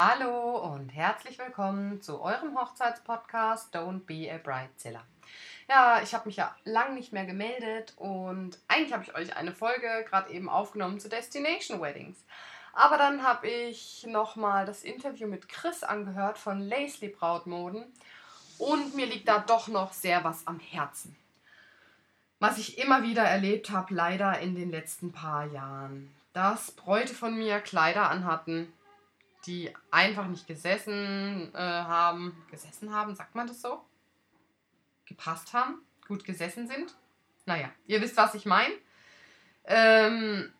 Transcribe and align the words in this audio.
Hallo 0.00 0.58
und 0.58 0.90
herzlich 0.90 1.40
willkommen 1.40 2.00
zu 2.00 2.20
eurem 2.20 2.56
Hochzeitspodcast 2.56 3.74
Don't 3.74 4.06
Be 4.06 4.32
a 4.32 4.38
Bridezilla. 4.38 5.02
Ja, 5.68 6.00
ich 6.00 6.14
habe 6.14 6.28
mich 6.28 6.36
ja 6.36 6.54
lang 6.62 6.94
nicht 6.94 7.12
mehr 7.12 7.26
gemeldet 7.26 7.94
und 7.96 8.60
eigentlich 8.68 8.92
habe 8.92 9.02
ich 9.02 9.16
euch 9.16 9.36
eine 9.36 9.52
Folge 9.52 10.06
gerade 10.08 10.30
eben 10.30 10.48
aufgenommen 10.48 11.00
zu 11.00 11.08
Destination 11.08 11.80
Weddings. 11.80 12.24
Aber 12.74 12.96
dann 12.96 13.24
habe 13.24 13.48
ich 13.48 14.06
nochmal 14.06 14.66
das 14.66 14.84
Interview 14.84 15.26
mit 15.26 15.48
Chris 15.48 15.82
angehört 15.82 16.38
von 16.38 16.60
Lacely 16.60 17.08
Brautmoden 17.08 17.84
und 18.58 18.94
mir 18.94 19.06
liegt 19.06 19.26
da 19.26 19.40
doch 19.40 19.66
noch 19.66 19.92
sehr 19.92 20.22
was 20.22 20.46
am 20.46 20.60
Herzen. 20.60 21.16
Was 22.38 22.58
ich 22.58 22.78
immer 22.78 23.02
wieder 23.02 23.24
erlebt 23.24 23.70
habe, 23.70 23.92
leider 23.92 24.38
in 24.38 24.54
den 24.54 24.70
letzten 24.70 25.10
paar 25.10 25.46
Jahren. 25.46 26.14
Dass 26.34 26.70
Bräute 26.70 27.14
von 27.14 27.36
mir 27.36 27.58
Kleider 27.58 28.08
anhatten, 28.08 28.72
die 29.46 29.72
einfach 29.90 30.26
nicht 30.26 30.46
gesessen 30.46 31.52
äh, 31.54 31.58
haben. 31.58 32.36
Gesessen 32.50 32.92
haben, 32.92 33.14
sagt 33.14 33.34
man 33.34 33.46
das 33.46 33.60
so? 33.60 33.84
Gepasst 35.06 35.52
haben, 35.52 35.80
gut 36.06 36.24
gesessen 36.24 36.66
sind. 36.68 36.94
Naja, 37.46 37.70
ihr 37.86 38.00
wisst, 38.00 38.16
was 38.16 38.34
ich 38.34 38.44
meine. 38.44 38.74
Ähm, 39.64 40.52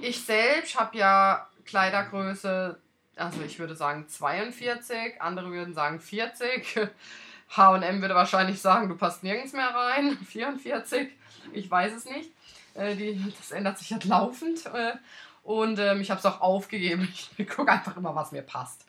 ich 0.00 0.24
selbst 0.24 0.78
habe 0.78 0.96
ja 0.96 1.48
Kleidergröße, 1.64 2.80
also 3.16 3.42
ich 3.42 3.58
würde 3.58 3.76
sagen 3.76 4.08
42, 4.08 5.20
andere 5.20 5.50
würden 5.50 5.74
sagen 5.74 6.00
40. 6.00 6.90
HM 7.54 8.00
würde 8.00 8.14
wahrscheinlich 8.14 8.60
sagen, 8.60 8.88
du 8.88 8.96
passt 8.96 9.22
nirgends 9.22 9.52
mehr 9.52 9.74
rein. 9.74 10.16
44, 10.26 11.10
ich 11.52 11.70
weiß 11.70 11.92
es 11.92 12.04
nicht. 12.06 12.30
Äh, 12.74 12.96
die, 12.96 13.32
das 13.36 13.50
ändert 13.50 13.78
sich 13.78 13.92
halt 13.92 14.04
laufend. 14.04 14.64
Äh, 14.66 14.94
und 15.42 15.78
ähm, 15.78 16.00
ich 16.00 16.10
habe 16.10 16.20
es 16.20 16.26
auch 16.26 16.40
aufgegeben. 16.40 17.12
Ich 17.36 17.48
gucke 17.48 17.72
einfach 17.72 17.96
immer, 17.96 18.14
was 18.14 18.32
mir 18.32 18.42
passt. 18.42 18.84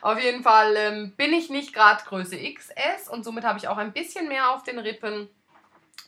Auf 0.00 0.20
jeden 0.22 0.42
Fall 0.42 0.74
ähm, 0.76 1.12
bin 1.16 1.32
ich 1.32 1.50
nicht 1.50 1.74
gerade 1.74 2.02
Größe 2.04 2.36
XS 2.36 3.08
und 3.08 3.24
somit 3.24 3.44
habe 3.44 3.58
ich 3.58 3.68
auch 3.68 3.76
ein 3.76 3.92
bisschen 3.92 4.28
mehr 4.28 4.50
auf 4.50 4.62
den 4.62 4.78
Rippen 4.78 5.28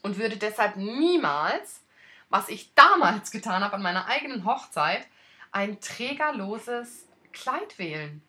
und 0.03 0.19
würde 0.19 0.37
deshalb 0.37 0.77
niemals, 0.77 1.83
was 2.29 2.49
ich 2.49 2.75
damals 2.75 3.31
getan 3.33 3.63
habe 3.63 3.75
an 3.75 3.83
meiner 3.83 4.07
eigenen 4.07 4.45
Hochzeit, 4.45 5.07
ein 5.53 5.81
trägerloses 5.81 7.07
Kleid 7.33 7.79
wählen. 7.79 8.23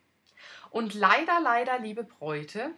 Und 0.69 0.93
leider, 0.93 1.39
leider, 1.41 1.79
liebe 1.79 2.03
Bräute, 2.03 2.71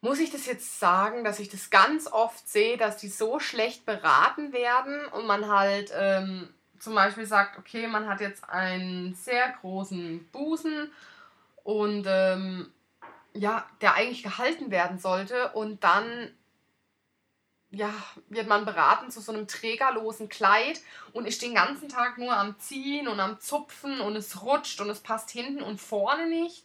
muss 0.00 0.18
ich 0.18 0.30
das 0.30 0.44
jetzt 0.46 0.78
sagen, 0.78 1.24
dass 1.24 1.38
ich 1.38 1.48
das 1.48 1.70
ganz 1.70 2.06
oft 2.06 2.46
sehe, 2.46 2.76
dass 2.76 2.98
die 2.98 3.08
so 3.08 3.40
schlecht 3.40 3.86
beraten 3.86 4.52
werden 4.52 5.06
und 5.06 5.26
man 5.26 5.48
halt 5.48 5.92
ähm, 5.96 6.52
zum 6.78 6.94
Beispiel 6.94 7.26
sagt, 7.26 7.58
okay, 7.58 7.86
man 7.86 8.08
hat 8.08 8.20
jetzt 8.20 8.48
einen 8.48 9.14
sehr 9.14 9.50
großen 9.60 10.28
Busen 10.30 10.90
und 11.62 12.04
ähm, 12.06 12.72
ja, 13.32 13.66
der 13.80 13.94
eigentlich 13.94 14.22
gehalten 14.22 14.70
werden 14.70 14.98
sollte 14.98 15.52
und 15.52 15.82
dann 15.82 16.30
ja, 17.70 17.92
wird 18.28 18.46
man 18.46 18.64
beraten 18.64 19.10
zu 19.10 19.20
so 19.20 19.32
einem 19.32 19.48
trägerlosen 19.48 20.28
Kleid 20.28 20.80
und 21.12 21.26
ist 21.26 21.42
den 21.42 21.54
ganzen 21.54 21.88
Tag 21.88 22.18
nur 22.18 22.32
am 22.36 22.58
Ziehen 22.58 23.08
und 23.08 23.18
am 23.20 23.40
Zupfen 23.40 24.00
und 24.00 24.16
es 24.16 24.42
rutscht 24.42 24.80
und 24.80 24.90
es 24.90 25.00
passt 25.00 25.30
hinten 25.30 25.62
und 25.62 25.80
vorne 25.80 26.28
nicht. 26.28 26.64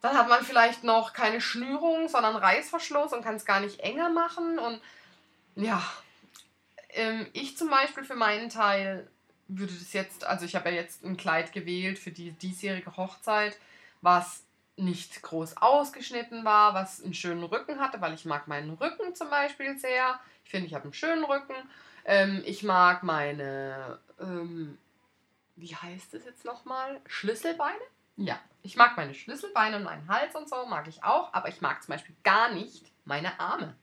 Dann 0.00 0.16
hat 0.16 0.28
man 0.28 0.44
vielleicht 0.44 0.84
noch 0.84 1.12
keine 1.12 1.40
Schnürung, 1.40 2.08
sondern 2.08 2.36
Reißverschluss 2.36 3.12
und 3.12 3.22
kann 3.22 3.36
es 3.36 3.44
gar 3.44 3.60
nicht 3.60 3.80
enger 3.80 4.08
machen. 4.08 4.58
Und 4.58 4.80
ja, 5.56 5.82
ähm, 6.96 7.26
ich 7.32 7.56
zum 7.56 7.70
Beispiel 7.70 8.04
für 8.04 8.16
meinen 8.16 8.48
Teil 8.48 9.08
würde 9.48 9.72
das 9.72 9.92
jetzt, 9.92 10.24
also 10.24 10.44
ich 10.44 10.54
habe 10.54 10.70
ja 10.70 10.76
jetzt 10.76 11.04
ein 11.04 11.16
Kleid 11.16 11.52
gewählt 11.52 11.98
für 11.98 12.10
die 12.10 12.32
diesjährige 12.32 12.96
Hochzeit, 12.96 13.58
was 14.00 14.44
nicht 14.76 15.22
groß 15.22 15.56
ausgeschnitten 15.58 16.44
war, 16.44 16.74
was 16.74 17.02
einen 17.02 17.14
schönen 17.14 17.44
Rücken 17.44 17.80
hatte, 17.80 18.00
weil 18.00 18.12
ich 18.12 18.24
mag 18.24 18.46
meinen 18.48 18.70
Rücken 18.74 19.14
zum 19.14 19.30
Beispiel 19.30 19.78
sehr. 19.78 20.20
Ich 20.44 20.50
finde, 20.50 20.66
ich 20.66 20.74
habe 20.74 20.84
einen 20.84 20.92
schönen 20.92 21.24
Rücken. 21.24 21.54
Ähm, 22.04 22.42
ich 22.44 22.62
mag 22.62 23.02
meine, 23.02 23.98
ähm, 24.20 24.76
wie 25.56 25.74
heißt 25.74 26.12
es 26.14 26.24
jetzt 26.24 26.44
nochmal? 26.44 27.00
Schlüsselbeine? 27.06 27.80
Ja, 28.16 28.38
ich 28.62 28.76
mag 28.76 28.96
meine 28.96 29.14
Schlüsselbeine 29.14 29.76
und 29.76 29.84
meinen 29.84 30.08
Hals 30.08 30.34
und 30.34 30.48
so, 30.48 30.66
mag 30.66 30.88
ich 30.88 31.04
auch, 31.04 31.32
aber 31.32 31.48
ich 31.48 31.60
mag 31.60 31.82
zum 31.82 31.92
Beispiel 31.92 32.16
gar 32.22 32.52
nicht 32.52 32.92
meine 33.04 33.38
Arme. 33.40 33.76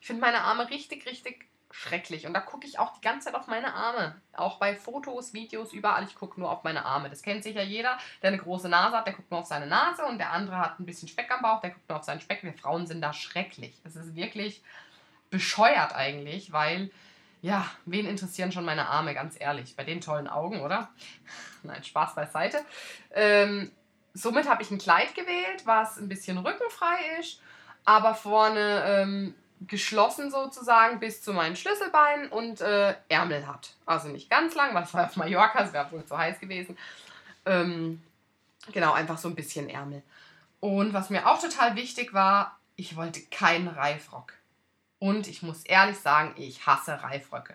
Ich 0.00 0.06
finde 0.06 0.22
meine 0.22 0.42
Arme 0.42 0.68
richtig, 0.68 1.06
richtig 1.06 1.46
schrecklich. 1.70 2.26
Und 2.26 2.34
da 2.34 2.40
gucke 2.40 2.66
ich 2.66 2.78
auch 2.78 2.92
die 2.94 3.00
ganze 3.00 3.26
Zeit 3.26 3.34
auf 3.34 3.46
meine 3.46 3.74
Arme. 3.74 4.20
Auch 4.32 4.58
bei 4.58 4.74
Fotos, 4.76 5.32
Videos, 5.32 5.72
überall. 5.72 6.04
Ich 6.04 6.14
gucke 6.14 6.38
nur 6.40 6.50
auf 6.50 6.64
meine 6.64 6.84
Arme. 6.84 7.10
Das 7.10 7.22
kennt 7.22 7.42
sicher 7.42 7.62
jeder, 7.62 7.98
der 8.22 8.28
eine 8.28 8.38
große 8.38 8.68
Nase 8.68 8.96
hat, 8.96 9.06
der 9.06 9.14
guckt 9.14 9.30
nur 9.30 9.40
auf 9.40 9.46
seine 9.46 9.66
Nase. 9.66 10.04
Und 10.04 10.18
der 10.18 10.32
andere 10.32 10.58
hat 10.58 10.78
ein 10.78 10.86
bisschen 10.86 11.08
Speck 11.08 11.30
am 11.30 11.42
Bauch, 11.42 11.60
der 11.60 11.70
guckt 11.70 11.88
nur 11.88 11.98
auf 11.98 12.04
seinen 12.04 12.20
Speck. 12.20 12.42
Wir 12.42 12.52
Frauen 12.52 12.86
sind 12.86 13.00
da 13.00 13.12
schrecklich. 13.12 13.80
Es 13.84 13.96
ist 13.96 14.14
wirklich 14.14 14.62
bescheuert 15.30 15.94
eigentlich, 15.94 16.52
weil, 16.52 16.90
ja, 17.42 17.66
wen 17.84 18.06
interessieren 18.06 18.52
schon 18.52 18.64
meine 18.64 18.88
Arme, 18.88 19.12
ganz 19.14 19.36
ehrlich. 19.38 19.76
Bei 19.76 19.84
den 19.84 20.00
tollen 20.00 20.28
Augen, 20.28 20.60
oder? 20.60 20.88
Nein, 21.62 21.82
Spaß 21.82 22.14
beiseite. 22.14 22.64
Ähm, 23.12 23.70
somit 24.14 24.48
habe 24.48 24.62
ich 24.62 24.70
ein 24.70 24.78
Kleid 24.78 25.14
gewählt, 25.14 25.66
was 25.66 25.98
ein 25.98 26.08
bisschen 26.08 26.38
rückenfrei 26.38 27.18
ist, 27.20 27.40
aber 27.84 28.14
vorne 28.14 28.84
ähm, 28.86 29.34
geschlossen 29.60 30.30
sozusagen 30.30 31.00
bis 31.00 31.22
zu 31.22 31.32
meinen 31.32 31.56
Schlüsselbeinen 31.56 32.28
und 32.28 32.60
äh, 32.60 32.94
Ärmel 33.08 33.46
hat. 33.46 33.70
Also 33.86 34.08
nicht 34.08 34.28
ganz 34.28 34.54
lang, 34.54 34.74
weil 34.74 34.84
es 34.84 34.94
war 34.94 35.06
auf 35.06 35.16
Mallorca, 35.16 35.64
es 35.64 35.72
wäre 35.72 35.90
wohl 35.92 36.04
zu 36.04 36.16
heiß 36.16 36.38
gewesen. 36.40 36.76
Ähm, 37.46 38.02
genau, 38.72 38.92
einfach 38.92 39.18
so 39.18 39.28
ein 39.28 39.34
bisschen 39.34 39.68
Ärmel. 39.68 40.02
Und 40.60 40.92
was 40.92 41.10
mir 41.10 41.26
auch 41.26 41.40
total 41.40 41.76
wichtig 41.76 42.12
war, 42.12 42.58
ich 42.76 42.96
wollte 42.96 43.20
keinen 43.22 43.68
Reifrock. 43.68 44.34
Und 44.98 45.28
ich 45.28 45.42
muss 45.42 45.64
ehrlich 45.64 45.98
sagen, 45.98 46.34
ich 46.36 46.66
hasse 46.66 47.02
Reifröcke. 47.02 47.54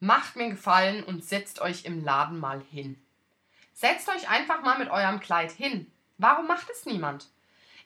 Macht 0.00 0.36
mir 0.36 0.44
einen 0.44 0.52
Gefallen 0.52 1.04
und 1.04 1.24
setzt 1.24 1.60
euch 1.60 1.84
im 1.84 2.04
Laden 2.04 2.38
mal 2.38 2.60
hin. 2.70 3.00
Setzt 3.72 4.08
euch 4.08 4.28
einfach 4.28 4.62
mal 4.62 4.78
mit 4.78 4.90
eurem 4.90 5.20
Kleid 5.20 5.52
hin. 5.52 5.90
Warum 6.18 6.46
macht 6.46 6.68
es 6.70 6.86
niemand? 6.86 7.28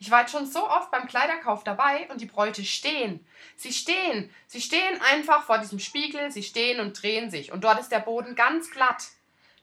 Ich 0.00 0.11
war 0.11 0.22
jetzt 0.22 0.33
schon 0.33 0.47
so 0.47 0.66
oft 0.66 0.91
beim 0.91 1.06
Kleiderkauf 1.06 1.62
dabei 1.62 2.09
und 2.11 2.22
die 2.22 2.27
Bräute 2.27 2.65
stehen. 2.65 3.25
Sie 3.55 3.71
stehen. 3.71 4.31
Sie 4.47 4.62
stehen 4.62 4.99
einfach 5.03 5.44
vor 5.44 5.59
diesem 5.59 5.78
Spiegel, 5.78 6.31
sie 6.31 6.43
stehen 6.43 6.81
und 6.81 7.00
drehen 7.00 7.31
sich. 7.31 7.53
Und 7.53 7.65
dort 7.65 7.78
ist 7.78 7.93
der 7.93 7.99
Boden 8.00 8.34
ganz 8.34 8.71
glatt. 8.71 9.09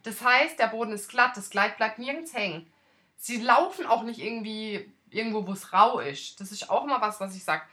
Das 0.04 0.22
heißt, 0.22 0.60
der 0.60 0.68
Boden 0.68 0.92
ist 0.92 1.10
glatt, 1.10 1.36
das 1.36 1.50
Kleid 1.50 1.78
bleibt 1.78 1.98
nirgends 1.98 2.36
hängen. 2.36 2.72
Sie 3.18 3.42
laufen 3.42 3.88
auch 3.88 4.04
nicht 4.04 4.20
irgendwie 4.20 4.94
irgendwo, 5.10 5.48
wo 5.48 5.54
es 5.54 5.74
rau 5.74 6.00
ist. 6.00 6.40
Das 6.40 6.52
ist 6.52 6.70
auch 6.70 6.84
immer 6.84 7.02
was, 7.02 7.20
was 7.20 7.36
ich 7.36 7.44
sage. 7.44 7.64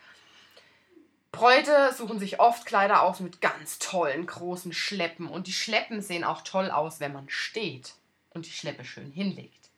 Bräute 1.33 1.93
suchen 1.93 2.19
sich 2.19 2.41
oft 2.41 2.65
Kleider 2.65 3.03
aus 3.03 3.21
mit 3.21 3.43
ganz 3.43 3.79
tollen 3.79 4.25
großen 4.25 4.73
Schleppen. 4.73 5.29
Und 5.29 5.49
die 5.49 5.53
Schleppen 5.53 6.01
sehen 6.01 6.25
auch 6.25 6.41
toll 6.41 6.71
aus, 6.71 6.99
wenn 6.99 7.13
man 7.13 7.29
steht 7.29 7.93
und 8.31 8.47
die 8.47 8.53
Schleppe 8.53 8.87
schön 8.87 9.11
hinlegt. 9.11 9.69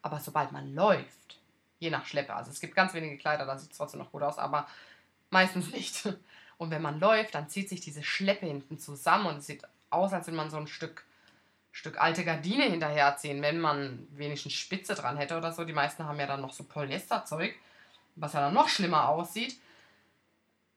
Aber 0.00 0.20
sobald 0.20 0.52
man 0.52 0.74
läuft, 0.74 1.38
Je 1.84 1.90
nach 1.90 2.06
Schleppe. 2.06 2.34
Also 2.34 2.50
es 2.50 2.60
gibt 2.60 2.74
ganz 2.74 2.94
wenige 2.94 3.18
Kleider, 3.18 3.44
da 3.44 3.58
sieht 3.58 3.72
es 3.72 3.76
trotzdem 3.76 4.00
noch 4.00 4.10
gut 4.10 4.22
aus, 4.22 4.38
aber 4.38 4.66
meistens 5.28 5.70
nicht. 5.72 6.08
Und 6.56 6.70
wenn 6.70 6.80
man 6.80 6.98
läuft, 6.98 7.34
dann 7.34 7.50
zieht 7.50 7.68
sich 7.68 7.82
diese 7.82 8.02
Schleppe 8.02 8.46
hinten 8.46 8.78
zusammen 8.78 9.26
und 9.26 9.36
es 9.38 9.46
sieht 9.46 9.62
aus, 9.90 10.14
als 10.14 10.26
wenn 10.26 10.34
man 10.34 10.48
so 10.48 10.56
ein 10.56 10.66
Stück, 10.66 11.04
Stück 11.72 12.00
alte 12.00 12.24
Gardine 12.24 12.64
hinterherziehen, 12.64 13.42
wenn 13.42 13.60
man 13.60 14.08
wenigstens 14.12 14.54
Spitze 14.54 14.94
dran 14.94 15.18
hätte 15.18 15.36
oder 15.36 15.52
so. 15.52 15.64
Die 15.64 15.74
meisten 15.74 16.04
haben 16.04 16.18
ja 16.18 16.26
dann 16.26 16.40
noch 16.40 16.54
so 16.54 16.64
Polyesterzeug, 16.64 17.54
was 18.16 18.32
ja 18.32 18.40
dann 18.40 18.54
noch 18.54 18.70
schlimmer 18.70 19.10
aussieht. 19.10 19.60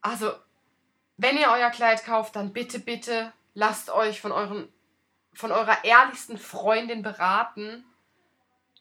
Also, 0.02 0.32
wenn 1.16 1.38
ihr 1.38 1.48
euer 1.50 1.70
Kleid 1.70 2.04
kauft, 2.04 2.36
dann 2.36 2.52
bitte, 2.52 2.80
bitte 2.80 3.32
lasst 3.54 3.88
euch 3.88 4.20
von 4.20 4.32
euren 4.32 4.68
von 5.32 5.52
eurer 5.52 5.84
ehrlichsten 5.84 6.36
Freundin 6.36 7.02
beraten 7.02 7.84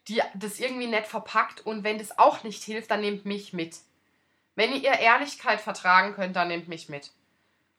die 0.07 0.21
das 0.33 0.59
irgendwie 0.59 0.87
nett 0.87 1.07
verpackt 1.07 1.65
und 1.65 1.83
wenn 1.83 1.97
das 1.97 2.17
auch 2.17 2.43
nicht 2.43 2.63
hilft, 2.63 2.91
dann 2.91 3.01
nehmt 3.01 3.25
mich 3.25 3.53
mit. 3.53 3.77
Wenn 4.55 4.73
ihr 4.73 4.93
Ehrlichkeit 4.93 5.61
vertragen 5.61 6.13
könnt, 6.13 6.35
dann 6.35 6.47
nehmt 6.47 6.67
mich 6.67 6.89
mit. 6.89 7.11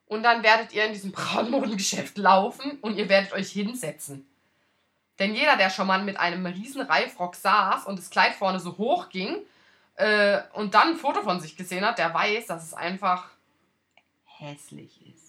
Und 0.06 0.22
dann 0.22 0.42
werdet 0.42 0.72
ihr 0.72 0.84
in 0.84 0.92
diesem 0.92 1.12
Braunmodengeschäft 1.12 2.18
laufen 2.18 2.78
und 2.80 2.96
ihr 2.96 3.08
werdet 3.08 3.32
euch 3.32 3.50
hinsetzen. 3.50 4.26
Denn 5.18 5.34
jeder, 5.34 5.56
der 5.56 5.70
schon 5.70 5.88
mal 5.88 6.02
mit 6.04 6.18
einem 6.18 6.46
riesen 6.46 6.82
Reifrock 6.82 7.34
saß 7.34 7.86
und 7.86 7.98
das 7.98 8.10
Kleid 8.10 8.34
vorne 8.34 8.60
so 8.60 8.78
hoch 8.78 9.08
ging 9.08 9.36
äh, 9.96 10.40
und 10.52 10.74
dann 10.74 10.90
ein 10.90 10.96
Foto 10.96 11.22
von 11.22 11.40
sich 11.40 11.56
gesehen 11.56 11.84
hat, 11.84 11.98
der 11.98 12.14
weiß, 12.14 12.46
dass 12.46 12.62
es 12.62 12.74
einfach 12.74 13.28
hässlich 14.24 15.00
ist. 15.12 15.27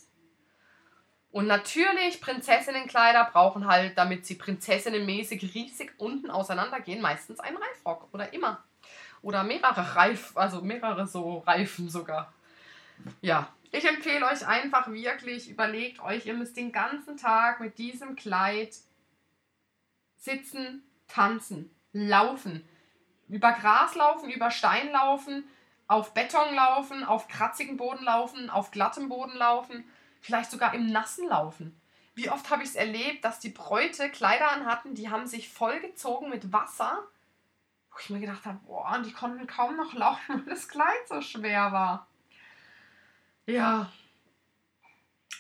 Und 1.32 1.46
natürlich, 1.46 2.22
Prinzessinnenkleider 2.22 3.30
brauchen 3.32 3.68
halt, 3.68 3.98
damit 3.98 4.26
sie 4.26 4.36
prinzessinnenmäßig 4.36 5.54
riesig 5.54 5.94
unten 5.98 6.32
auseinandergehen, 6.32 7.02
meistens 7.02 7.40
einen 7.40 7.58
Reifrock 7.58 8.08
oder 8.14 8.34
immer. 8.34 8.64
Oder 9.22 9.44
mehrere 9.44 9.96
Reif, 9.96 10.36
also 10.36 10.62
mehrere 10.62 11.06
so 11.06 11.40
Reifen 11.40 11.90
sogar. 11.90 12.34
Ja, 13.22 13.54
ich 13.72 13.86
empfehle 13.86 14.26
euch 14.26 14.48
einfach 14.48 14.88
wirklich, 14.88 15.50
überlegt 15.50 16.00
euch, 16.02 16.26
ihr 16.26 16.34
müsst 16.34 16.58
den 16.58 16.72
ganzen 16.72 17.18
Tag 17.18 17.60
mit 17.60 17.78
diesem 17.78 18.16
Kleid 18.16 18.76
sitzen, 20.18 20.84
tanzen, 21.08 21.70
laufen, 21.94 22.68
über 23.28 23.52
Gras 23.52 23.94
laufen, 23.94 24.32
über 24.32 24.50
Stein 24.50 24.92
laufen, 24.92 25.44
auf 25.88 26.14
Beton 26.14 26.56
laufen, 26.56 27.04
auf 27.04 27.28
kratzigen 27.28 27.78
Boden 27.78 28.04
laufen, 28.04 28.50
auf 28.50 28.72
glattem 28.72 29.10
Boden 29.10 29.38
laufen, 29.38 29.84
vielleicht 30.22 30.52
sogar 30.52 30.74
im 30.74 30.88
Nassen 30.88 31.28
laufen. 31.28 31.80
Wie 32.16 32.30
oft 32.30 32.50
habe 32.50 32.64
ich 32.64 32.70
es 32.70 32.76
erlebt, 32.76 33.24
dass 33.24 33.40
die 33.40 33.50
Bräute 33.50 34.10
Kleider 34.10 34.52
anhatten, 34.52 34.96
die 34.96 35.10
haben 35.10 35.28
sich 35.28 35.50
vollgezogen 35.50 36.30
mit 36.30 36.52
Wasser, 36.52 37.04
wo 37.92 37.98
ich 38.00 38.10
mir 38.10 38.20
gedacht 38.20 38.46
habe, 38.46 38.60
boah, 38.66 38.96
und 38.96 39.06
die 39.06 39.14
konnten 39.14 39.48
kaum 39.48 39.78
noch 39.78 39.94
laufen, 39.94 40.22
weil 40.46 40.54
das 40.54 40.68
Kleid 40.68 41.08
so 41.08 41.22
schwer 41.22 41.72
war. 41.72 42.08
Ja, 43.46 43.92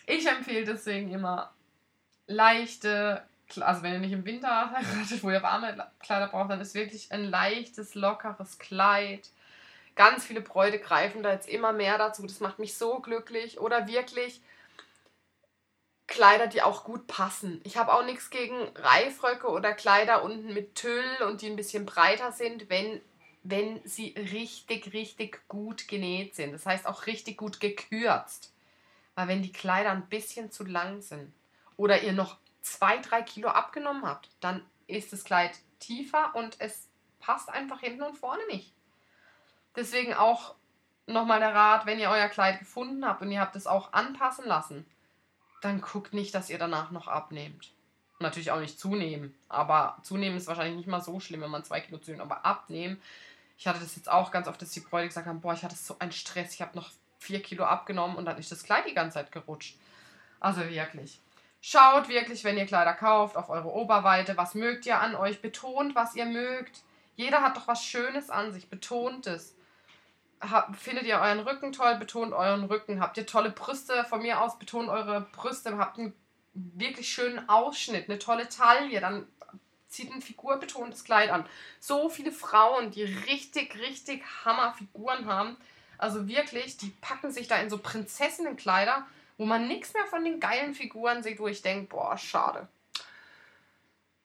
ich 0.05 0.25
empfehle 0.25 0.65
deswegen 0.65 1.11
immer 1.11 1.53
leichte, 2.27 3.27
also 3.59 3.83
wenn 3.83 3.93
ihr 3.93 3.99
nicht 3.99 4.13
im 4.13 4.25
Winter 4.25 4.71
heiratet, 4.71 5.23
wo 5.23 5.29
ihr 5.29 5.43
warme 5.43 5.91
Kleider 5.99 6.27
braucht, 6.27 6.49
dann 6.49 6.61
ist 6.61 6.73
wirklich 6.73 7.11
ein 7.11 7.23
leichtes, 7.23 7.93
lockeres 7.95 8.57
Kleid 8.57 9.29
Ganz 9.99 10.25
viele 10.25 10.39
Bräute 10.39 10.79
greifen 10.79 11.23
da 11.23 11.33
jetzt 11.33 11.49
immer 11.49 11.73
mehr 11.73 11.97
dazu. 11.97 12.25
Das 12.25 12.39
macht 12.39 12.57
mich 12.57 12.77
so 12.77 13.01
glücklich. 13.01 13.59
Oder 13.59 13.85
wirklich 13.85 14.41
Kleider, 16.09 16.47
die 16.47 16.61
auch 16.61 16.83
gut 16.83 17.07
passen. 17.07 17.61
Ich 17.63 17.77
habe 17.77 17.93
auch 17.93 18.03
nichts 18.03 18.29
gegen 18.29 18.67
Reifröcke 18.75 19.47
oder 19.47 19.73
Kleider 19.73 20.23
unten 20.23 20.53
mit 20.53 20.75
Tüll 20.75 21.05
und 21.27 21.41
die 21.41 21.47
ein 21.47 21.55
bisschen 21.55 21.85
breiter 21.85 22.31
sind, 22.31 22.69
wenn, 22.69 22.99
wenn 23.43 23.79
sie 23.85 24.15
richtig, 24.17 24.91
richtig 24.91 25.47
gut 25.47 25.87
genäht 25.87 26.35
sind. 26.35 26.51
Das 26.51 26.65
heißt 26.65 26.87
auch 26.87 27.05
richtig 27.05 27.37
gut 27.37 27.59
gekürzt. 27.59 28.53
Weil 29.15 29.27
wenn 29.27 29.43
die 29.43 29.51
Kleider 29.51 29.91
ein 29.91 30.07
bisschen 30.07 30.51
zu 30.51 30.65
lang 30.65 31.01
sind 31.01 31.31
oder 31.77 32.01
ihr 32.01 32.13
noch 32.13 32.37
zwei, 32.61 32.97
drei 32.97 33.21
Kilo 33.21 33.49
abgenommen 33.49 34.05
habt, 34.05 34.29
dann 34.39 34.65
ist 34.87 35.13
das 35.13 35.23
Kleid 35.23 35.59
tiefer 35.79 36.35
und 36.35 36.55
es 36.59 36.87
passt 37.19 37.49
einfach 37.49 37.81
hinten 37.81 38.01
und 38.01 38.17
vorne 38.17 38.45
nicht. 38.47 38.73
Deswegen 39.75 40.13
auch 40.13 40.55
nochmal 41.05 41.39
der 41.39 41.53
Rat, 41.53 41.85
wenn 41.85 41.99
ihr 41.99 42.09
euer 42.09 42.29
Kleid 42.29 42.59
gefunden 42.59 43.05
habt 43.05 43.21
und 43.21 43.31
ihr 43.31 43.41
habt 43.41 43.55
es 43.55 43.67
auch 43.67 43.93
anpassen 43.93 44.45
lassen, 44.45 44.85
dann 45.61 45.81
guckt 45.81 46.13
nicht, 46.13 46.33
dass 46.33 46.49
ihr 46.49 46.57
danach 46.57 46.91
noch 46.91 47.07
abnehmt. 47.07 47.71
Natürlich 48.19 48.51
auch 48.51 48.59
nicht 48.59 48.79
zunehmen, 48.79 49.33
aber 49.47 49.97
zunehmen 50.03 50.37
ist 50.37 50.47
wahrscheinlich 50.47 50.75
nicht 50.75 50.87
mal 50.87 51.01
so 51.01 51.19
schlimm, 51.19 51.41
wenn 51.41 51.51
man 51.51 51.63
zwei 51.63 51.79
Kilo 51.79 51.99
zunimmt, 51.99 52.21
aber 52.21 52.45
abnehmen. 52.45 53.01
Ich 53.57 53.67
hatte 53.67 53.79
das 53.79 53.95
jetzt 53.95 54.09
auch 54.09 54.31
ganz 54.31 54.47
oft, 54.47 54.61
dass 54.61 54.71
die 54.71 54.81
Bräute 54.81 55.07
gesagt 55.07 55.27
haben, 55.27 55.41
boah, 55.41 55.53
ich 55.53 55.63
hatte 55.63 55.75
so 55.75 55.97
einen 55.99 56.11
Stress, 56.11 56.53
ich 56.53 56.61
habe 56.61 56.75
noch 56.77 56.89
vier 57.17 57.41
Kilo 57.41 57.63
abgenommen 57.65 58.17
und 58.17 58.25
dann 58.25 58.37
ist 58.37 58.51
das 58.51 58.63
Kleid 58.63 58.85
die 58.87 58.93
ganze 58.93 59.15
Zeit 59.15 59.31
gerutscht. 59.31 59.77
Also 60.39 60.67
wirklich. 60.67 61.19
Schaut 61.61 62.07
wirklich, 62.07 62.43
wenn 62.43 62.57
ihr 62.57 62.65
Kleider 62.65 62.93
kauft, 62.93 63.35
auf 63.35 63.49
eure 63.49 63.69
Oberweite. 63.69 64.37
Was 64.37 64.55
mögt 64.55 64.85
ihr 64.85 64.99
an 64.99 65.15
euch? 65.15 65.41
Betont, 65.41 65.93
was 65.95 66.15
ihr 66.15 66.25
mögt. 66.25 66.81
Jeder 67.17 67.41
hat 67.41 67.57
doch 67.57 67.67
was 67.67 67.83
Schönes 67.83 68.29
an 68.29 68.53
sich. 68.53 68.69
Betont 68.69 69.27
es 69.27 69.55
hab, 70.41 70.75
findet 70.75 71.05
ihr 71.05 71.19
euren 71.19 71.39
Rücken 71.39 71.71
toll, 71.71 71.95
betont 71.95 72.33
euren 72.33 72.63
Rücken. 72.65 73.01
Habt 73.01 73.17
ihr 73.17 73.25
tolle 73.25 73.51
Brüste 73.51 74.05
von 74.05 74.21
mir 74.21 74.41
aus, 74.41 74.57
betont 74.57 74.89
eure 74.89 75.27
Brüste. 75.33 75.77
Habt 75.77 75.99
einen 75.99 76.13
wirklich 76.53 77.09
schönen 77.11 77.47
Ausschnitt, 77.49 78.09
eine 78.09 78.19
tolle 78.19 78.49
Taille, 78.49 78.99
dann 78.99 79.27
zieht 79.87 80.11
ein 80.11 80.21
figurbetontes 80.21 81.03
Kleid 81.03 81.29
an. 81.31 81.45
So 81.79 82.09
viele 82.09 82.31
Frauen, 82.31 82.91
die 82.91 83.03
richtig, 83.03 83.75
richtig 83.79 84.23
Hammerfiguren 84.45 85.25
haben. 85.25 85.57
Also 85.97 86.27
wirklich, 86.27 86.77
die 86.77 86.91
packen 87.01 87.31
sich 87.31 87.47
da 87.47 87.57
in 87.57 87.69
so 87.69 87.77
Prinzessinnenkleider, 87.77 89.05
wo 89.37 89.45
man 89.45 89.67
nichts 89.67 89.93
mehr 89.93 90.05
von 90.05 90.23
den 90.23 90.39
geilen 90.39 90.73
Figuren 90.73 91.23
sieht, 91.23 91.39
wo 91.39 91.47
ich 91.47 91.61
denke, 91.61 91.89
boah, 91.89 92.17
schade. 92.17 92.67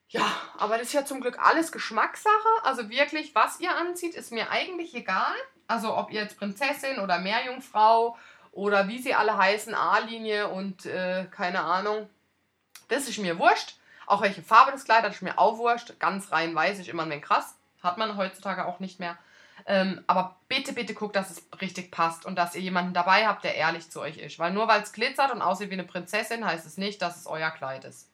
Ja, 0.08 0.32
aber 0.58 0.78
das 0.78 0.88
ist 0.88 0.92
ja 0.92 1.04
zum 1.04 1.20
Glück 1.20 1.38
alles 1.40 1.72
Geschmackssache. 1.72 2.48
Also 2.62 2.88
wirklich, 2.90 3.34
was 3.34 3.58
ihr 3.58 3.74
anzieht, 3.74 4.14
ist 4.14 4.30
mir 4.30 4.50
eigentlich 4.50 4.94
egal. 4.94 5.34
Also 5.66 5.96
ob 5.96 6.10
ihr 6.10 6.22
jetzt 6.22 6.38
Prinzessin 6.38 6.98
oder 6.98 7.18
Meerjungfrau 7.18 8.16
oder 8.52 8.88
wie 8.88 9.00
sie 9.00 9.14
alle 9.14 9.36
heißen, 9.36 9.74
A-Linie 9.74 10.48
und 10.48 10.86
äh, 10.86 11.26
keine 11.30 11.60
Ahnung. 11.60 12.08
Das 12.88 13.08
ist 13.08 13.18
mir 13.18 13.38
wurscht. 13.38 13.76
Auch 14.06 14.22
welche 14.22 14.42
Farbe 14.42 14.72
das 14.72 14.84
Kleid 14.84 15.02
hat, 15.02 15.12
ist 15.12 15.22
mir 15.22 15.38
auch 15.38 15.58
wurscht. 15.58 15.98
Ganz 15.98 16.30
rein 16.30 16.54
weiß 16.54 16.78
ich 16.78 16.88
immer 16.88 17.04
ein 17.04 17.20
krass. 17.20 17.56
Hat 17.82 17.98
man 17.98 18.16
heutzutage 18.16 18.66
auch 18.66 18.80
nicht 18.80 19.00
mehr. 19.00 19.18
Ähm, 19.66 20.04
aber 20.06 20.36
bitte, 20.48 20.72
bitte 20.72 20.94
guckt, 20.94 21.16
dass 21.16 21.30
es 21.30 21.46
richtig 21.60 21.90
passt 21.90 22.26
und 22.26 22.36
dass 22.36 22.54
ihr 22.54 22.60
jemanden 22.60 22.92
dabei 22.92 23.26
habt, 23.26 23.44
der 23.44 23.54
ehrlich 23.54 23.90
zu 23.90 24.00
euch 24.00 24.18
ist. 24.18 24.38
Weil 24.38 24.52
nur 24.52 24.68
weil 24.68 24.82
es 24.82 24.92
glitzert 24.92 25.32
und 25.32 25.42
aussieht 25.42 25.70
wie 25.70 25.74
eine 25.74 25.84
Prinzessin, 25.84 26.44
heißt 26.44 26.66
es 26.66 26.76
nicht, 26.76 27.00
dass 27.00 27.16
es 27.16 27.26
euer 27.26 27.50
Kleid 27.50 27.84
ist. 27.84 28.10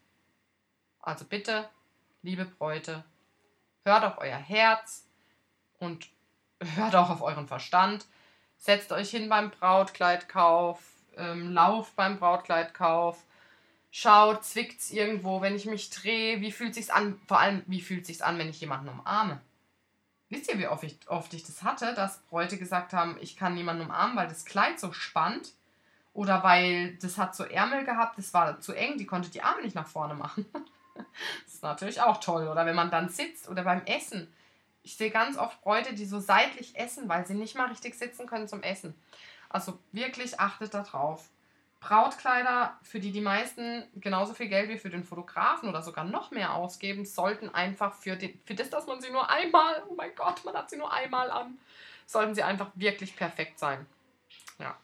Also 1.02 1.24
bitte, 1.24 1.68
liebe 2.22 2.44
Bräute, 2.44 3.04
hört 3.84 4.04
auf 4.04 4.18
euer 4.18 4.36
Herz 4.36 5.06
und 5.78 6.06
hört 6.76 6.94
auch 6.94 7.10
auf 7.10 7.22
euren 7.22 7.48
Verstand. 7.48 8.06
Setzt 8.58 8.92
euch 8.92 9.10
hin 9.10 9.28
beim 9.28 9.50
Brautkleidkauf, 9.50 10.80
ähm, 11.16 11.52
lauft 11.52 11.96
beim 11.96 12.18
Brautkleidkauf, 12.18 13.24
schaut, 13.90 14.44
zwickt 14.44 14.80
es 14.80 14.90
irgendwo, 14.90 15.40
wenn 15.40 15.56
ich 15.56 15.66
mich 15.66 15.90
drehe, 15.90 16.40
wie 16.40 16.52
fühlt 16.52 16.74
sich's 16.74 16.90
an? 16.90 17.20
Vor 17.26 17.40
allem, 17.40 17.62
wie 17.66 17.80
fühlt 17.80 18.06
sich's 18.06 18.22
an, 18.22 18.38
wenn 18.38 18.50
ich 18.50 18.60
jemanden 18.60 18.88
umarme? 18.88 19.40
Wisst 20.28 20.48
ihr, 20.48 20.58
wie 20.58 20.68
oft 20.68 20.84
ich, 20.84 20.96
oft 21.08 21.34
ich 21.34 21.44
das 21.44 21.64
hatte, 21.64 21.94
dass 21.94 22.18
Bräute 22.24 22.56
gesagt 22.56 22.92
haben, 22.92 23.16
ich 23.20 23.36
kann 23.36 23.54
niemanden 23.54 23.82
umarmen, 23.82 24.16
weil 24.16 24.28
das 24.28 24.44
Kleid 24.44 24.78
so 24.78 24.92
spannt 24.92 25.52
oder 26.12 26.42
weil 26.44 26.96
das 26.96 27.18
hat 27.18 27.34
so 27.34 27.44
Ärmel 27.44 27.84
gehabt, 27.84 28.18
das 28.18 28.32
war 28.34 28.60
zu 28.60 28.72
eng, 28.72 28.98
die 28.98 29.06
konnte 29.06 29.30
die 29.30 29.42
Arme 29.42 29.62
nicht 29.62 29.74
nach 29.74 29.88
vorne 29.88 30.14
machen. 30.14 30.46
das 30.94 31.54
ist 31.54 31.62
natürlich 31.62 32.00
auch 32.02 32.20
toll. 32.20 32.46
Oder 32.46 32.66
wenn 32.66 32.76
man 32.76 32.90
dann 32.90 33.08
sitzt 33.08 33.48
oder 33.48 33.64
beim 33.64 33.84
Essen 33.86 34.32
ich 34.82 34.96
sehe 34.96 35.10
ganz 35.10 35.36
oft 35.36 35.60
Bräute, 35.62 35.94
die 35.94 36.06
so 36.06 36.20
seitlich 36.20 36.76
essen, 36.76 37.08
weil 37.08 37.26
sie 37.26 37.34
nicht 37.34 37.56
mal 37.56 37.68
richtig 37.68 37.94
sitzen 37.94 38.26
können 38.26 38.48
zum 38.48 38.62
Essen. 38.62 38.94
Also 39.48 39.78
wirklich 39.92 40.40
achtet 40.40 40.74
darauf. 40.74 41.28
Brautkleider, 41.80 42.78
für 42.82 43.00
die 43.00 43.10
die 43.10 43.22
meisten 43.22 43.84
genauso 43.96 44.34
viel 44.34 44.48
Geld 44.48 44.68
wie 44.68 44.78
für 44.78 44.90
den 44.90 45.04
Fotografen 45.04 45.68
oder 45.68 45.82
sogar 45.82 46.04
noch 46.04 46.30
mehr 46.30 46.54
ausgeben, 46.54 47.06
sollten 47.06 47.48
einfach 47.48 47.94
für, 47.94 48.16
den, 48.16 48.38
für 48.44 48.54
das, 48.54 48.68
dass 48.68 48.86
man 48.86 49.00
sie 49.00 49.10
nur 49.10 49.30
einmal, 49.30 49.82
oh 49.88 49.94
mein 49.94 50.14
Gott, 50.14 50.44
man 50.44 50.54
hat 50.54 50.68
sie 50.68 50.76
nur 50.76 50.92
einmal 50.92 51.30
an, 51.30 51.58
sollten 52.04 52.34
sie 52.34 52.42
einfach 52.42 52.70
wirklich 52.74 53.16
perfekt 53.16 53.58
sein. 53.58 53.86
Ja. 54.58 54.76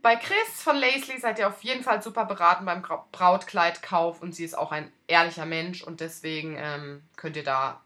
Bei 0.00 0.16
Chris 0.16 0.62
von 0.62 0.76
Lacely 0.76 1.20
seid 1.20 1.38
ihr 1.38 1.46
auf 1.46 1.62
jeden 1.62 1.84
Fall 1.84 2.02
super 2.02 2.24
beraten 2.24 2.64
beim 2.64 2.82
Brautkleidkauf 3.12 4.22
und 4.22 4.34
sie 4.34 4.44
ist 4.44 4.56
auch 4.56 4.72
ein 4.72 4.90
ehrlicher 5.06 5.46
Mensch 5.46 5.82
und 5.82 6.00
deswegen 6.00 6.56
ähm, 6.58 7.02
könnt 7.16 7.36
ihr 7.36 7.44
da 7.44 7.82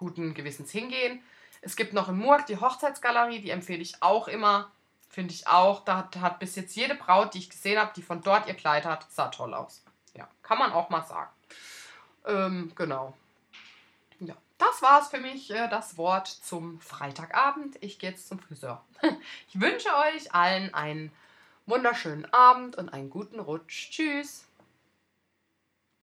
guten 0.00 0.34
Gewissens 0.34 0.72
hingehen. 0.72 1.22
Es 1.60 1.76
gibt 1.76 1.92
noch 1.92 2.08
in 2.08 2.16
Murg 2.16 2.46
die 2.46 2.56
Hochzeitsgalerie, 2.56 3.40
die 3.40 3.50
empfehle 3.50 3.82
ich 3.82 4.02
auch 4.02 4.26
immer. 4.26 4.72
Finde 5.10 5.34
ich 5.34 5.46
auch. 5.46 5.84
Da 5.84 5.98
hat, 5.98 6.16
hat, 6.16 6.38
bis 6.38 6.56
jetzt 6.56 6.74
jede 6.74 6.94
Braut, 6.94 7.34
die 7.34 7.38
ich 7.38 7.50
gesehen 7.50 7.78
habe, 7.78 7.92
die 7.94 8.02
von 8.02 8.22
dort 8.22 8.48
ihr 8.48 8.54
Kleid 8.54 8.84
hat, 8.84 9.06
sah 9.12 9.28
toll 9.28 9.54
aus. 9.54 9.84
Ja, 10.14 10.28
kann 10.42 10.58
man 10.58 10.72
auch 10.72 10.88
mal 10.88 11.04
sagen. 11.04 11.30
Ähm, 12.26 12.72
genau. 12.74 13.14
Ja, 14.20 14.34
das 14.58 14.82
war 14.82 15.02
es 15.02 15.08
für 15.08 15.18
mich, 15.18 15.50
äh, 15.50 15.68
das 15.68 15.98
Wort 15.98 16.28
zum 16.28 16.80
Freitagabend. 16.80 17.76
Ich 17.80 17.98
gehe 17.98 18.10
jetzt 18.10 18.28
zum 18.28 18.38
Friseur. 18.38 18.82
ich 19.48 19.60
wünsche 19.60 19.88
euch 20.14 20.32
allen 20.34 20.72
einen 20.72 21.12
wunderschönen 21.66 22.32
Abend 22.32 22.76
und 22.76 22.88
einen 22.88 23.10
guten 23.10 23.38
Rutsch. 23.38 23.90
Tschüss. 23.90 24.46